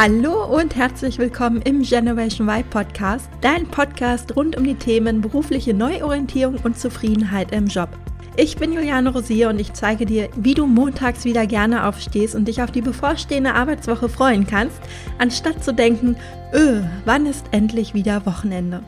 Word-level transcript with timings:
Hallo 0.00 0.44
und 0.44 0.76
herzlich 0.76 1.18
willkommen 1.18 1.60
im 1.62 1.82
Generation 1.82 2.48
Y 2.48 2.62
Podcast, 2.70 3.28
dein 3.40 3.66
Podcast 3.66 4.36
rund 4.36 4.56
um 4.56 4.62
die 4.62 4.76
Themen 4.76 5.20
berufliche 5.20 5.74
Neuorientierung 5.74 6.54
und 6.62 6.78
Zufriedenheit 6.78 7.50
im 7.50 7.66
Job. 7.66 7.88
Ich 8.36 8.56
bin 8.56 8.72
Juliane 8.72 9.12
Rosier 9.12 9.48
und 9.48 9.58
ich 9.58 9.72
zeige 9.72 10.06
dir, 10.06 10.28
wie 10.36 10.54
du 10.54 10.66
montags 10.66 11.24
wieder 11.24 11.48
gerne 11.48 11.84
aufstehst 11.84 12.36
und 12.36 12.46
dich 12.46 12.62
auf 12.62 12.70
die 12.70 12.80
bevorstehende 12.80 13.54
Arbeitswoche 13.54 14.08
freuen 14.08 14.46
kannst, 14.46 14.80
anstatt 15.18 15.64
zu 15.64 15.74
denken, 15.74 16.14
öh, 16.54 16.80
wann 17.04 17.26
ist 17.26 17.46
endlich 17.50 17.92
wieder 17.92 18.24
Wochenende? 18.24 18.84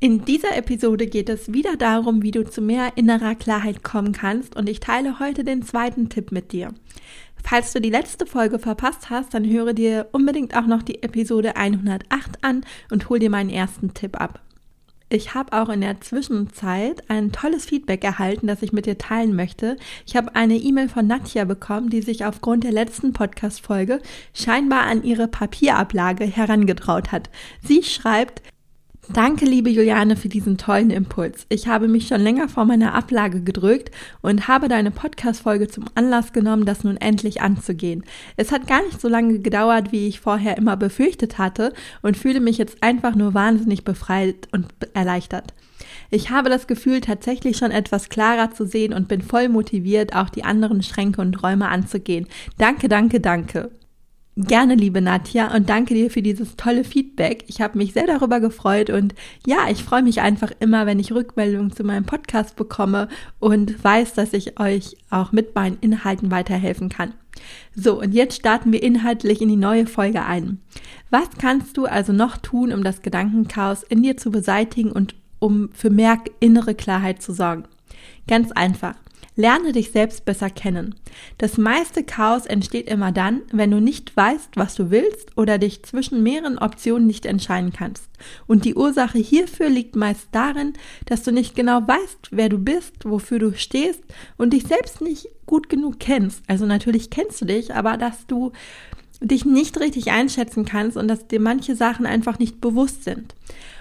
In 0.00 0.24
dieser 0.24 0.56
Episode 0.56 1.06
geht 1.06 1.28
es 1.28 1.52
wieder 1.52 1.76
darum, 1.76 2.24
wie 2.24 2.32
du 2.32 2.42
zu 2.42 2.60
mehr 2.60 2.94
innerer 2.96 3.36
Klarheit 3.36 3.84
kommen 3.84 4.10
kannst 4.10 4.56
und 4.56 4.68
ich 4.68 4.80
teile 4.80 5.20
heute 5.20 5.44
den 5.44 5.62
zweiten 5.62 6.08
Tipp 6.08 6.32
mit 6.32 6.50
dir. 6.50 6.74
Falls 7.42 7.72
du 7.72 7.80
die 7.80 7.90
letzte 7.90 8.26
Folge 8.26 8.58
verpasst 8.58 9.10
hast, 9.10 9.34
dann 9.34 9.48
höre 9.48 9.72
dir 9.72 10.08
unbedingt 10.12 10.56
auch 10.56 10.66
noch 10.66 10.82
die 10.82 11.02
Episode 11.02 11.56
108 11.56 12.38
an 12.42 12.64
und 12.90 13.08
hol 13.08 13.18
dir 13.18 13.30
meinen 13.30 13.50
ersten 13.50 13.94
Tipp 13.94 14.20
ab. 14.20 14.40
Ich 15.14 15.34
habe 15.34 15.52
auch 15.52 15.68
in 15.68 15.82
der 15.82 16.00
Zwischenzeit 16.00 17.10
ein 17.10 17.32
tolles 17.32 17.66
Feedback 17.66 18.02
erhalten, 18.02 18.46
das 18.46 18.62
ich 18.62 18.72
mit 18.72 18.86
dir 18.86 18.96
teilen 18.96 19.36
möchte. 19.36 19.76
Ich 20.06 20.16
habe 20.16 20.34
eine 20.34 20.56
E-Mail 20.56 20.88
von 20.88 21.06
Nadja 21.06 21.44
bekommen, 21.44 21.90
die 21.90 22.00
sich 22.00 22.24
aufgrund 22.24 22.64
der 22.64 22.72
letzten 22.72 23.12
Podcast-Folge 23.12 24.00
scheinbar 24.32 24.84
an 24.84 25.04
ihre 25.04 25.28
Papierablage 25.28 26.24
herangetraut 26.24 27.12
hat. 27.12 27.28
Sie 27.62 27.82
schreibt, 27.82 28.40
Danke, 29.08 29.44
liebe 29.44 29.68
Juliane, 29.68 30.14
für 30.14 30.28
diesen 30.28 30.58
tollen 30.58 30.90
Impuls. 30.90 31.44
Ich 31.48 31.66
habe 31.66 31.88
mich 31.88 32.06
schon 32.06 32.20
länger 32.20 32.48
vor 32.48 32.64
meiner 32.64 32.94
Ablage 32.94 33.42
gedrückt 33.42 33.90
und 34.22 34.46
habe 34.46 34.68
deine 34.68 34.92
Podcast-Folge 34.92 35.66
zum 35.66 35.86
Anlass 35.96 36.32
genommen, 36.32 36.64
das 36.64 36.84
nun 36.84 36.96
endlich 36.96 37.42
anzugehen. 37.42 38.04
Es 38.36 38.52
hat 38.52 38.68
gar 38.68 38.80
nicht 38.84 39.00
so 39.00 39.08
lange 39.08 39.40
gedauert, 39.40 39.90
wie 39.90 40.06
ich 40.06 40.20
vorher 40.20 40.56
immer 40.56 40.76
befürchtet 40.76 41.36
hatte 41.36 41.72
und 42.00 42.16
fühle 42.16 42.40
mich 42.40 42.58
jetzt 42.58 42.80
einfach 42.82 43.16
nur 43.16 43.34
wahnsinnig 43.34 43.82
befreit 43.82 44.48
und 44.52 44.68
erleichtert. 44.94 45.52
Ich 46.10 46.30
habe 46.30 46.48
das 46.48 46.68
Gefühl, 46.68 47.00
tatsächlich 47.00 47.56
schon 47.56 47.72
etwas 47.72 48.08
klarer 48.08 48.52
zu 48.52 48.66
sehen 48.66 48.94
und 48.94 49.08
bin 49.08 49.20
voll 49.20 49.48
motiviert, 49.48 50.14
auch 50.14 50.30
die 50.30 50.44
anderen 50.44 50.82
Schränke 50.82 51.20
und 51.20 51.42
Räume 51.42 51.68
anzugehen. 51.68 52.28
Danke, 52.56 52.88
danke, 52.88 53.18
danke. 53.18 53.72
Gerne, 54.34 54.76
liebe 54.76 55.02
Nadja, 55.02 55.54
und 55.54 55.68
danke 55.68 55.92
dir 55.92 56.10
für 56.10 56.22
dieses 56.22 56.56
tolle 56.56 56.84
Feedback. 56.84 57.44
Ich 57.48 57.60
habe 57.60 57.76
mich 57.76 57.92
sehr 57.92 58.06
darüber 58.06 58.40
gefreut 58.40 58.88
und 58.88 59.14
ja, 59.46 59.68
ich 59.68 59.84
freue 59.84 60.02
mich 60.02 60.22
einfach 60.22 60.50
immer, 60.58 60.86
wenn 60.86 60.98
ich 60.98 61.12
Rückmeldungen 61.12 61.70
zu 61.70 61.84
meinem 61.84 62.06
Podcast 62.06 62.56
bekomme 62.56 63.08
und 63.40 63.84
weiß, 63.84 64.14
dass 64.14 64.32
ich 64.32 64.58
euch 64.58 64.96
auch 65.10 65.32
mit 65.32 65.54
meinen 65.54 65.76
Inhalten 65.82 66.30
weiterhelfen 66.30 66.88
kann. 66.88 67.12
So, 67.74 68.00
und 68.00 68.12
jetzt 68.14 68.36
starten 68.36 68.72
wir 68.72 68.82
inhaltlich 68.82 69.42
in 69.42 69.50
die 69.50 69.56
neue 69.56 69.86
Folge 69.86 70.24
ein. 70.24 70.62
Was 71.10 71.28
kannst 71.38 71.76
du 71.76 71.84
also 71.84 72.14
noch 72.14 72.38
tun, 72.38 72.72
um 72.72 72.82
das 72.82 73.02
Gedankenchaos 73.02 73.82
in 73.82 74.02
dir 74.02 74.16
zu 74.16 74.30
beseitigen 74.30 74.92
und 74.92 75.14
um 75.40 75.68
für 75.74 75.90
mehr 75.90 76.18
innere 76.40 76.74
Klarheit 76.74 77.20
zu 77.20 77.34
sorgen? 77.34 77.64
Ganz 78.26 78.50
einfach. 78.52 78.94
Lerne 79.34 79.72
dich 79.72 79.92
selbst 79.92 80.26
besser 80.26 80.50
kennen. 80.50 80.94
Das 81.38 81.56
meiste 81.56 82.04
Chaos 82.04 82.44
entsteht 82.44 82.86
immer 82.86 83.12
dann, 83.12 83.42
wenn 83.50 83.70
du 83.70 83.80
nicht 83.80 84.14
weißt, 84.14 84.50
was 84.56 84.74
du 84.74 84.90
willst 84.90 85.36
oder 85.38 85.56
dich 85.56 85.82
zwischen 85.84 86.22
mehreren 86.22 86.58
Optionen 86.58 87.06
nicht 87.06 87.24
entscheiden 87.24 87.72
kannst. 87.72 88.04
Und 88.46 88.66
die 88.66 88.74
Ursache 88.74 89.18
hierfür 89.18 89.70
liegt 89.70 89.96
meist 89.96 90.28
darin, 90.32 90.74
dass 91.06 91.22
du 91.22 91.32
nicht 91.32 91.54
genau 91.54 91.80
weißt, 91.86 92.28
wer 92.30 92.50
du 92.50 92.58
bist, 92.58 93.04
wofür 93.04 93.38
du 93.38 93.54
stehst 93.54 94.02
und 94.36 94.52
dich 94.52 94.64
selbst 94.64 95.00
nicht 95.00 95.28
gut 95.46 95.70
genug 95.70 95.98
kennst. 95.98 96.42
Also 96.46 96.66
natürlich 96.66 97.08
kennst 97.08 97.40
du 97.40 97.46
dich, 97.46 97.74
aber 97.74 97.96
dass 97.96 98.26
du 98.26 98.52
dich 99.20 99.44
nicht 99.44 99.78
richtig 99.80 100.10
einschätzen 100.10 100.64
kannst 100.64 100.96
und 100.96 101.08
dass 101.08 101.26
dir 101.26 101.40
manche 101.40 101.76
Sachen 101.76 102.06
einfach 102.06 102.38
nicht 102.38 102.60
bewusst 102.60 103.04
sind. 103.04 103.34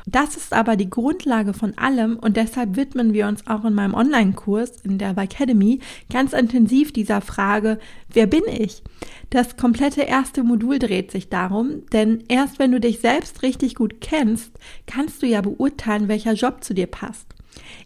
Das 0.06 0.36
ist 0.36 0.54
aber 0.54 0.76
die 0.76 0.90
Grundlage 0.90 1.54
von 1.54 1.78
allem 1.78 2.18
und 2.18 2.38
deshalb 2.38 2.76
widmen 2.76 3.14
wir 3.14 3.28
uns 3.28 3.46
auch 3.48 3.66
in 3.66 3.74
meinem 3.74 3.94
Online-Kurs 3.94 4.82
in 4.82 4.98
der 4.98 5.18
Academy 5.18 5.80
ganz 6.12 6.34
intensiv 6.34 6.92
dieser 6.92 7.22
Frage, 7.22 7.80
wer 8.10 8.28
bin 8.28 8.44
ich? 8.48 8.84
Das 9.30 9.58
komplette 9.58 10.02
erste 10.02 10.44
Modul 10.44 10.80
dreht 10.80 11.12
sich 11.12 11.30
darum, 11.30 11.86
denn 11.94 12.24
erst 12.28 12.60
wenn 12.60 12.72
du 12.72 12.80
dich 12.80 13.00
selbst 13.00 13.44
richtig 13.44 13.76
gut 13.76 14.02
kennst, 14.02 14.52
kannst 14.88 15.22
du 15.22 15.28
ja 15.28 15.42
beurteilen, 15.42 16.08
welcher 16.08 16.34
Job 16.34 16.64
zu 16.64 16.74
dir 16.74 16.88
passt. 16.88 17.28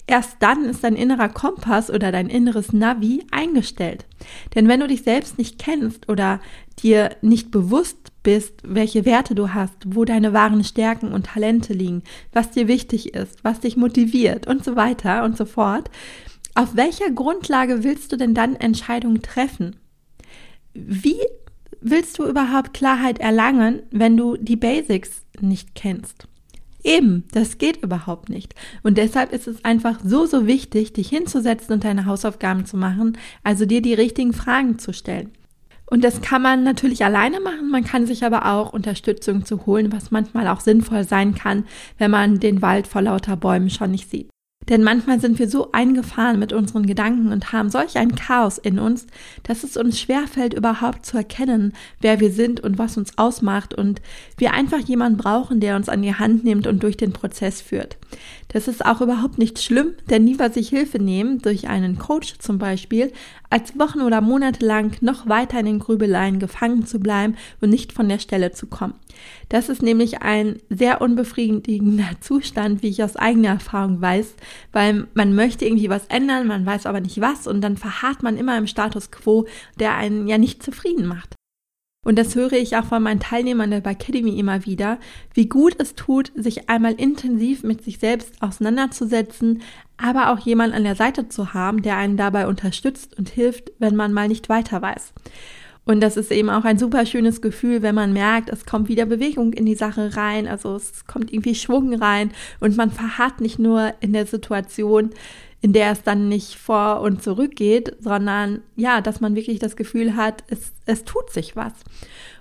Erst 0.08 0.38
dann 0.40 0.66
ist 0.66 0.84
dein 0.84 0.96
innerer 0.96 1.30
Kompass 1.30 1.90
oder 1.90 2.12
dein 2.12 2.30
inneres 2.30 2.74
Navi 2.74 3.26
eingestellt. 3.32 4.06
Denn 4.54 4.68
wenn 4.68 4.80
du 4.80 4.88
dich 4.88 5.04
selbst 5.04 5.38
nicht 5.38 5.60
kennst 5.60 6.10
oder 6.10 6.40
dir 6.80 7.16
nicht 7.22 7.52
bewusst 7.52 8.12
bist, 8.26 8.56
welche 8.64 9.06
Werte 9.06 9.36
du 9.36 9.54
hast, 9.54 9.76
wo 9.86 10.04
deine 10.04 10.34
wahren 10.34 10.66
Stärken 10.66 11.14
und 11.14 11.28
Talente 11.28 11.72
liegen, 11.72 12.04
was 12.34 12.52
dir 12.52 12.68
wichtig 12.68 13.14
ist, 13.14 13.42
was 13.44 13.62
dich 13.62 13.78
motiviert 13.78 14.48
und 14.48 14.66
so 14.66 14.76
weiter 14.76 15.24
und 15.24 15.38
so 15.38 15.46
fort, 15.46 15.90
auf 16.56 16.76
welcher 16.76 17.12
Grundlage 17.12 17.84
willst 17.84 18.12
du 18.12 18.18
denn 18.18 18.34
dann 18.34 18.56
Entscheidungen 18.56 19.22
treffen? 19.22 19.78
Wie 20.74 21.20
willst 21.80 22.20
du 22.20 22.26
überhaupt 22.26 22.74
Klarheit 22.74 23.20
erlangen, 23.20 23.84
wenn 23.92 24.18
du 24.18 24.36
die 24.36 24.58
Basics 24.58 25.24
nicht 25.40 25.76
kennst? 25.76 26.28
Eben, 26.84 27.24
das 27.32 27.58
geht 27.58 27.84
überhaupt 27.84 28.30
nicht. 28.30 28.56
Und 28.84 28.98
deshalb 28.98 29.34
ist 29.34 29.48
es 29.48 29.64
einfach 29.64 30.00
so, 30.04 30.26
so 30.26 30.48
wichtig, 30.48 30.94
dich 30.94 31.10
hinzusetzen 31.10 31.74
und 31.74 31.84
deine 31.84 32.06
Hausaufgaben 32.06 32.66
zu 32.66 32.78
machen, 32.78 33.18
also 33.44 33.66
dir 33.66 33.82
die 33.82 33.94
richtigen 33.94 34.34
Fragen 34.34 34.80
zu 34.80 34.94
stellen. 34.94 35.32
Und 35.88 36.04
das 36.04 36.22
kann 36.22 36.42
man 36.42 36.64
natürlich 36.64 37.06
alleine 37.06 37.40
machen, 37.40 37.70
man 37.70 37.84
kann 37.84 38.08
sich 38.08 38.24
aber 38.26 38.52
auch 38.52 38.74
Unterstützung 38.74 39.46
zu 39.46 39.66
holen, 39.66 39.92
was 39.92 40.12
manchmal 40.12 40.48
auch 40.48 40.60
sinnvoll 40.60 41.04
sein 41.04 41.36
kann, 41.36 41.66
wenn 41.98 42.12
man 42.12 42.40
den 42.40 42.62
Wald 42.62 42.88
vor 42.88 43.04
lauter 43.04 43.38
Bäumen 43.38 43.70
schon 43.70 43.92
nicht 43.92 44.10
sieht. 44.10 44.30
Denn 44.70 44.84
manchmal 44.84 45.20
sind 45.20 45.38
wir 45.38 45.48
so 45.48 45.72
eingefahren 45.72 46.40
mit 46.40 46.52
unseren 46.52 46.86
Gedanken 46.86 47.32
und 47.32 47.52
haben 47.52 47.70
solch 47.70 47.98
ein 47.98 48.16
Chaos 48.16 48.58
in 48.58 48.80
uns, 48.80 49.06
dass 49.44 49.64
es 49.64 49.78
uns 49.78 50.00
schwerfällt, 50.00 50.54
überhaupt 50.54 51.06
zu 51.06 51.18
erkennen, 51.18 51.74
wer 52.02 52.20
wir 52.20 52.32
sind 52.32 52.60
und 52.62 52.78
was 52.78 52.98
uns 52.98 53.18
ausmacht 53.18 53.74
und 53.74 54.02
wir 54.38 54.54
einfach 54.54 54.80
jemanden 54.80 55.18
brauchen, 55.18 55.60
der 55.60 55.76
uns 55.76 55.90
an 55.90 56.02
die 56.02 56.16
Hand 56.16 56.44
nimmt 56.44 56.66
und 56.68 56.82
durch 56.82 56.98
den 56.98 57.14
Prozess 57.14 57.62
führt. 57.62 57.98
Das 58.48 58.68
ist 58.68 58.86
auch 58.86 59.02
überhaupt 59.02 59.38
nicht 59.38 59.60
schlimm, 59.60 59.94
denn 60.10 60.26
lieber 60.26 60.50
sich 60.50 60.70
Hilfe 60.70 60.98
nehmen, 61.00 61.42
durch 61.42 61.68
einen 61.68 62.00
Coach 62.00 62.40
zum 62.40 62.58
Beispiel, 62.58 63.12
als 63.50 63.78
Wochen 63.78 64.02
oder 64.02 64.22
Monate 64.22 64.66
lang 64.66 64.98
noch 65.02 65.28
weiter 65.28 65.60
in 65.60 65.66
den 65.66 65.80
Grübeleien 65.80 66.40
gefangen 66.40 66.86
zu 66.86 67.00
bleiben 67.00 67.36
und 67.62 67.70
nicht 67.70 67.92
von 67.92 68.10
der 68.10 68.20
Stelle 68.20 68.52
zu 68.52 68.68
kommen. 68.68 68.96
Das 69.50 69.70
ist 69.70 69.82
nämlich 69.82 70.22
ein 70.22 70.60
sehr 70.70 71.02
unbefriedigender 71.02 72.10
Zustand, 72.22 72.84
wie 72.84 72.90
ich 72.90 73.04
aus 73.04 73.16
eigener 73.16 73.50
Erfahrung 73.50 74.02
weiß, 74.02 74.36
weil 74.72 75.08
man 75.14 75.36
möchte 75.36 75.66
irgendwie 75.66 75.90
was 75.90 76.08
ändern, 76.08 76.48
man 76.48 76.66
weiß 76.66 76.86
aber 76.86 77.02
nicht 77.02 77.22
was 77.22 77.48
und 77.48 77.62
dann 77.62 77.78
verharrt 77.78 78.24
man 78.24 78.38
immer 78.38 78.58
im 78.58 78.68
Status 78.68 79.12
quo, 79.12 79.46
der 79.80 79.96
einen 79.96 80.28
ja 80.28 80.38
nicht 80.38 80.64
zufrieden 80.64 81.06
macht. 81.06 81.36
Und 82.06 82.20
das 82.20 82.36
höre 82.36 82.54
ich 82.54 82.78
auch 82.78 82.86
von 82.86 83.02
meinen 83.02 83.20
Teilnehmern 83.20 83.72
der 83.72 83.86
Academy 83.86 84.38
immer 84.38 84.66
wieder, 84.66 85.00
wie 85.34 85.50
gut 85.50 85.76
es 85.80 85.96
tut, 85.96 86.32
sich 86.36 86.70
einmal 86.70 86.94
intensiv 86.94 87.64
mit 87.64 87.84
sich 87.84 87.98
selbst 87.98 88.44
auseinanderzusetzen, 88.44 89.64
aber 89.98 90.32
auch 90.32 90.40
jemanden 90.40 90.76
an 90.76 90.84
der 90.84 90.96
Seite 90.96 91.30
zu 91.30 91.56
haben, 91.56 91.82
der 91.82 91.98
einen 91.98 92.16
dabei 92.16 92.48
unterstützt 92.48 93.18
und 93.18 93.30
hilft, 93.30 93.72
wenn 93.80 93.96
man 93.96 94.14
mal 94.14 94.28
nicht 94.28 94.50
weiter 94.50 94.84
weiß. 94.84 95.14
Und 95.86 96.02
das 96.02 96.18
ist 96.18 96.32
eben 96.32 96.50
auch 96.50 96.66
ein 96.66 96.80
super 96.80 97.06
schönes 97.06 97.42
Gefühl, 97.42 97.84
wenn 97.84 97.96
man 97.96 98.12
merkt, 98.12 98.50
es 98.50 98.66
kommt 98.66 98.90
wieder 98.90 99.06
Bewegung 99.06 99.54
in 99.54 99.66
die 99.66 99.76
Sache 99.76 100.18
rein, 100.18 100.48
also 100.48 100.76
es 100.76 101.06
kommt 101.06 101.32
irgendwie 101.32 101.56
Schwung 101.56 101.94
rein 101.94 102.32
und 102.60 102.76
man 102.76 102.90
verharrt 102.90 103.40
nicht 103.40 103.60
nur 103.60 103.94
in 104.00 104.12
der 104.12 104.26
Situation, 104.26 105.12
in 105.62 105.74
der 105.74 105.92
es 105.92 106.04
dann 106.04 106.28
nicht 106.28 106.58
vor 106.58 107.02
und 107.02 107.24
zurück 107.24 107.56
geht, 107.56 107.96
sondern 108.00 108.62
ja, 108.76 109.02
dass 109.02 109.22
man 109.22 109.36
wirklich 109.36 109.60
das 109.60 109.76
Gefühl 109.76 110.16
hat, 110.16 110.44
es, 110.48 110.74
es 110.86 111.06
tut 111.06 111.32
sich 111.32 111.56
was. 111.56 111.74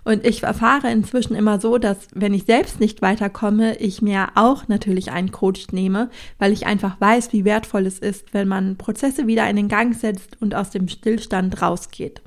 Und 0.05 0.27
ich 0.27 0.43
erfahre 0.43 0.91
inzwischen 0.91 1.35
immer 1.35 1.59
so, 1.59 1.79
dass 1.79 2.09
wenn 2.15 2.35
ich 2.35 2.45
selbst 2.45 2.81
nicht 2.81 3.01
weiterkomme, 3.01 3.77
ich 3.77 4.03
mir 4.03 4.29
auch 4.35 4.69
natürlich 4.69 5.11
einen 5.11 5.33
Coach 5.33 5.69
nehme, 5.73 6.11
weil 6.39 6.53
ich 6.53 6.67
einfach 6.67 7.01
weiß, 7.01 7.33
wie 7.33 7.47
wertvoll 7.47 7.87
es 7.87 7.99
ist, 7.99 8.35
wenn 8.35 8.49
man 8.49 8.77
Prozesse 8.77 9.27
wieder 9.27 9.49
in 9.49 9.57
den 9.57 9.69
Gang 9.69 9.95
setzt 9.95 10.37
und 10.43 10.55
aus 10.55 10.69
dem 10.69 10.89
Stillstand 10.89 11.63
rausgeht. 11.63 12.21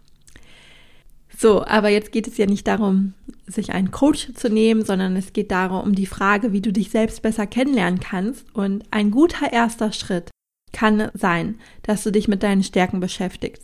So, 1.40 1.64
aber 1.64 1.90
jetzt 1.90 2.12
geht 2.12 2.28
es 2.28 2.38
ja 2.38 2.48
nicht 2.48 2.66
darum, 2.66 3.14
sich 3.46 3.72
einen 3.72 3.92
Coach 3.92 4.34
zu 4.34 4.50
nehmen, 4.50 4.84
sondern 4.84 5.16
es 5.16 5.34
geht 5.34 5.52
darum, 5.52 5.82
um 5.82 5.94
die 5.94 6.08
Frage, 6.08 6.52
wie 6.52 6.62
du 6.62 6.74
dich 6.74 6.90
selbst 6.90 7.22
besser 7.22 7.46
kennenlernen 7.46 8.00
kannst. 8.00 8.44
Und 8.56 8.86
ein 8.90 9.12
guter 9.12 9.54
erster 9.54 9.92
Schritt 9.92 10.32
kann 10.74 11.12
sein, 11.14 11.60
dass 11.84 12.04
du 12.04 12.12
dich 12.12 12.28
mit 12.28 12.42
deinen 12.42 12.64
Stärken 12.64 13.00
beschäftigst. 13.00 13.64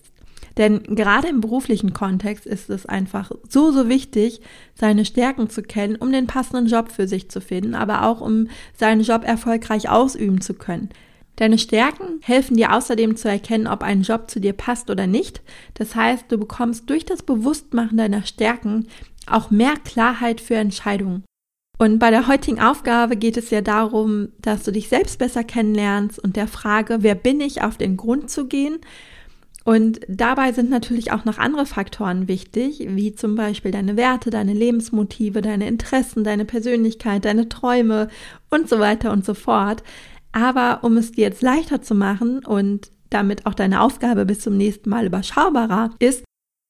Denn 0.56 0.84
gerade 0.84 1.30
im 1.30 1.42
beruflichen 1.42 1.94
Kontext 1.94 2.46
ist 2.46 2.70
es 2.70 2.86
einfach 2.86 3.32
so, 3.50 3.72
so 3.72 3.90
wichtig, 3.90 4.42
seine 4.76 5.04
Stärken 5.04 5.50
zu 5.50 5.64
kennen, 5.64 5.96
um 5.96 6.12
den 6.12 6.28
passenden 6.28 6.68
Job 6.68 6.92
für 6.92 7.08
sich 7.08 7.32
zu 7.32 7.42
finden, 7.42 7.74
aber 7.74 8.06
auch 8.06 8.22
um 8.22 8.50
seinen 8.78 9.02
Job 9.02 9.24
erfolgreich 9.26 9.90
ausüben 9.90 10.42
zu 10.42 10.54
können. 10.54 10.90
Deine 11.36 11.58
Stärken 11.58 12.20
helfen 12.22 12.58
dir 12.58 12.74
außerdem 12.74 13.16
zu 13.16 13.28
erkennen, 13.28 13.68
ob 13.68 13.82
ein 13.82 14.04
Job 14.04 14.30
zu 14.30 14.40
dir 14.40 14.54
passt 14.54 14.90
oder 14.90 15.08
nicht. 15.08 15.42
Das 15.74 15.96
heißt, 15.96 16.26
du 16.30 16.38
bekommst 16.38 16.90
durch 16.90 17.06
das 17.06 17.24
Bewusstmachen 17.24 17.98
deiner 17.98 18.24
Stärken 18.24 18.88
auch 19.26 19.50
mehr 19.50 19.76
Klarheit 19.84 20.42
für 20.42 20.56
Entscheidungen. 20.56 21.24
Und 21.80 21.98
bei 21.98 22.12
der 22.12 22.28
heutigen 22.28 22.62
Aufgabe 22.62 23.18
geht 23.18 23.36
es 23.36 23.50
ja 23.50 23.62
darum, 23.62 24.30
dass 24.40 24.64
du 24.64 24.72
dich 24.72 24.90
selbst 24.90 25.18
besser 25.18 25.44
kennenlernst 25.44 26.20
und 26.20 26.36
der 26.36 26.48
Frage, 26.48 26.98
wer 27.02 27.16
bin 27.16 27.42
ich, 27.42 27.64
auf 27.64 27.78
den 27.78 27.98
Grund 27.98 28.30
zu 28.30 28.48
gehen. 28.48 28.80
Und 29.66 30.02
dabei 30.10 30.52
sind 30.52 30.70
natürlich 30.70 31.12
auch 31.14 31.26
noch 31.26 31.38
andere 31.38 31.66
Faktoren 31.66 32.28
wichtig, 32.28 32.86
wie 32.90 33.16
zum 33.16 33.36
Beispiel 33.36 33.72
deine 33.72 33.96
Werte, 33.96 34.30
deine 34.30 34.54
Lebensmotive, 34.54 35.42
deine 35.42 35.68
Interessen, 35.68 36.24
deine 36.24 36.46
Persönlichkeit, 36.46 37.26
deine 37.26 37.48
Träume 37.48 38.10
und 38.50 38.70
so 38.70 38.80
weiter 38.80 39.12
und 39.12 39.26
so 39.26 39.34
fort. 39.34 39.82
Aber 40.34 40.84
um 40.84 40.98
es 40.98 41.12
dir 41.12 41.26
jetzt 41.26 41.42
leichter 41.42 41.82
zu 41.82 41.96
machen 41.96 42.44
und 42.44 42.92
damit 43.10 43.46
auch 43.46 43.54
deine 43.54 43.82
Aufgabe 43.82 44.26
bis 44.26 44.40
zum 44.40 44.58
nächsten 44.58 44.90
Mal 44.90 45.06
überschaubarer 45.06 45.92
ist, 46.00 46.24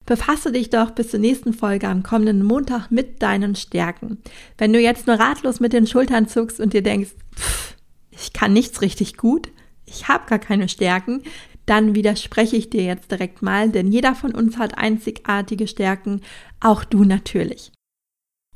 befasse 0.06 0.52
dich 0.52 0.70
doch 0.70 0.92
bis 0.92 1.10
zur 1.10 1.20
nächsten 1.20 1.54
Folge 1.54 1.88
am 1.88 2.04
kommenden 2.04 2.44
Montag 2.44 2.92
mit 2.92 3.22
deinen 3.22 3.56
Stärken. 3.56 4.18
Wenn 4.58 4.74
du 4.74 4.80
jetzt 4.80 5.08
nur 5.08 5.18
ratlos 5.18 5.62
mit 5.62 5.74
den 5.74 5.88
Schultern 5.88 6.28
zuckst 6.28 6.60
und 6.60 6.74
dir 6.74 6.84
denkst, 6.84 7.12
pff, 7.36 7.78
ich 8.12 8.34
kann 8.34 8.54
nichts 8.54 8.82
richtig 8.82 9.18
gut, 9.18 9.50
ich 9.86 10.10
habe 10.10 10.28
gar 10.28 10.40
keine 10.40 10.68
Stärken, 10.68 11.24
dann 11.66 11.96
widerspreche 11.96 12.58
ich 12.58 12.70
dir 12.70 12.84
jetzt 12.84 13.10
direkt 13.12 13.42
mal, 13.42 13.70
denn 13.70 13.92
jeder 13.92 14.16
von 14.16 14.36
uns 14.36 14.58
hat 14.58 14.78
einzigartige 14.78 15.68
Stärken, 15.68 16.22
auch 16.60 16.84
du 16.84 17.06
natürlich. 17.06 17.72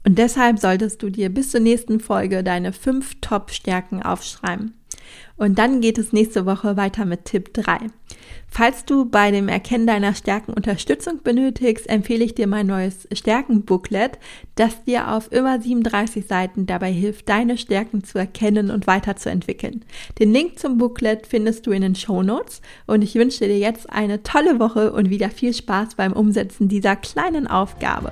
Und 0.05 0.17
deshalb 0.17 0.59
solltest 0.59 1.01
du 1.01 1.09
dir 1.09 1.29
bis 1.29 1.51
zur 1.51 1.61
nächsten 1.61 1.99
Folge 1.99 2.43
deine 2.43 2.73
fünf 2.73 3.15
Top-Stärken 3.21 4.03
aufschreiben. 4.03 4.73
Und 5.37 5.59
dann 5.59 5.81
geht 5.81 5.97
es 5.97 6.13
nächste 6.13 6.45
Woche 6.45 6.77
weiter 6.77 7.05
mit 7.05 7.25
Tipp 7.25 7.53
3. 7.53 7.87
Falls 8.49 8.85
du 8.85 9.05
bei 9.05 9.29
dem 9.29 9.49
Erkennen 9.49 9.85
deiner 9.85 10.15
Stärken 10.15 10.53
Unterstützung 10.53 11.21
benötigst, 11.21 11.87
empfehle 11.89 12.23
ich 12.23 12.33
dir 12.33 12.47
mein 12.47 12.67
neues 12.67 13.07
Stärkenbooklet, 13.11 14.17
das 14.55 14.83
dir 14.85 15.11
auf 15.11 15.31
über 15.31 15.59
37 15.59 16.25
Seiten 16.25 16.65
dabei 16.65 16.91
hilft, 16.91 17.29
deine 17.29 17.57
Stärken 17.57 18.03
zu 18.03 18.17
erkennen 18.17 18.71
und 18.71 18.87
weiterzuentwickeln. 18.87 19.85
Den 20.17 20.31
Link 20.33 20.57
zum 20.57 20.77
Booklet 20.77 21.27
findest 21.27 21.67
du 21.67 21.71
in 21.71 21.81
den 21.81 21.95
Show 21.95 22.23
Notes 22.23 22.61
und 22.87 23.01
ich 23.01 23.15
wünsche 23.15 23.45
dir 23.47 23.59
jetzt 23.59 23.89
eine 23.89 24.23
tolle 24.23 24.59
Woche 24.59 24.93
und 24.93 25.09
wieder 25.09 25.29
viel 25.29 25.53
Spaß 25.53 25.95
beim 25.95 26.13
Umsetzen 26.13 26.67
dieser 26.67 26.95
kleinen 26.95 27.47
Aufgabe. 27.47 28.11